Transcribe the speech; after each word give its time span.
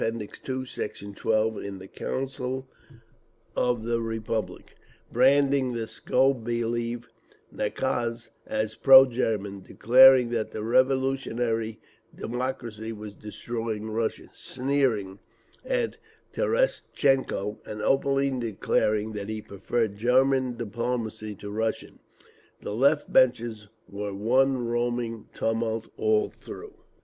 II, 0.01 0.65
Sect. 0.65 1.05
12) 1.17 1.59
in 1.59 1.77
the 1.77 1.85
Council 1.87 2.67
of 3.55 3.83
the 3.85 4.01
Republic, 4.01 4.75
branding 5.11 5.73
the 5.73 5.85
Skobeliev 5.85 7.03
nakaz 7.53 8.31
as 8.47 8.73
pro 8.73 9.05
German, 9.05 9.61
declaring 9.61 10.29
that 10.29 10.49
the 10.49 10.63
"revolutionary 10.63 11.79
democracy" 12.15 12.91
was 12.91 13.13
destroying 13.13 13.91
Russia, 13.91 14.27
sneering 14.33 15.19
at 15.63 15.97
Terestchenko, 16.33 17.59
and 17.63 17.83
openly 17.83 18.31
declaring 18.31 19.11
that 19.11 19.29
he 19.29 19.39
preferred 19.39 19.97
German 19.97 20.57
diplomacy 20.57 21.35
to 21.35 21.51
Russian…. 21.51 21.99
The 22.59 22.73
Left 22.73 23.13
benches 23.13 23.67
were 23.87 24.15
one 24.15 24.65
roaring 24.65 25.27
tumult 25.31 25.89
all 25.95 26.31
through…. 26.31 26.73